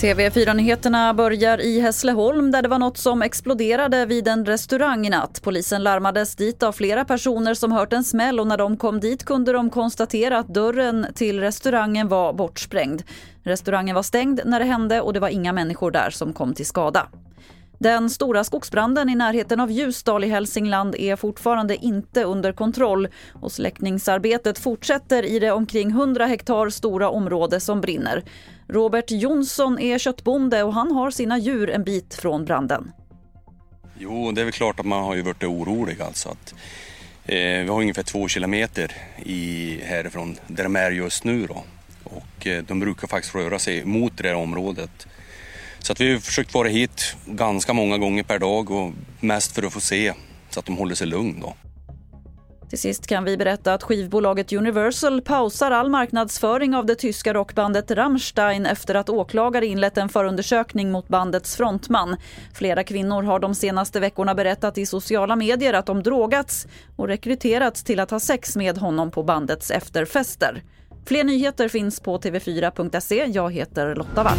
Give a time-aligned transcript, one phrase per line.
[0.00, 5.40] TV4-nyheterna börjar i Hässleholm där det var något som exploderade vid en restaurang i natt.
[5.42, 9.24] Polisen larmades dit av flera personer som hört en smäll och när de kom dit
[9.24, 13.02] kunde de konstatera att dörren till restaurangen var bortsprängd.
[13.42, 16.66] Restaurangen var stängd när det hände och det var inga människor där som kom till
[16.66, 17.06] skada.
[17.78, 23.52] Den stora skogsbranden i närheten av Ljusdal i Hälsingland är fortfarande inte under kontroll och
[23.52, 28.24] släckningsarbetet fortsätter i det omkring 100 hektar stora område som brinner.
[28.68, 32.92] Robert Jonsson är köttbonde och han har sina djur en bit från branden.
[33.98, 36.28] Jo, det är väl klart att man har ju varit orolig alltså.
[36.28, 36.54] Att,
[37.24, 38.92] eh, vi har ungefär två kilometer
[39.24, 41.64] i, härifrån där de är just nu då.
[42.04, 45.06] Och eh, de brukar faktiskt röra sig mot det här området
[45.86, 49.62] så att vi har försökt vara hit ganska många gånger per dag och mest för
[49.62, 50.12] att få se
[50.50, 51.54] så att de håller sig lugn då.
[52.68, 57.90] Till sist kan vi berätta att skivbolaget Universal pausar all marknadsföring av det tyska rockbandet
[57.90, 62.16] Rammstein efter att åklagare inlett en förundersökning mot bandets frontman.
[62.54, 67.84] Flera kvinnor har de senaste veckorna berättat i sociala medier att de drogats och rekryterats
[67.84, 70.62] till att ha sex med honom på bandets efterfester.
[71.06, 73.24] Fler nyheter finns på tv4.se.
[73.24, 74.38] Jag heter Lotta Wall.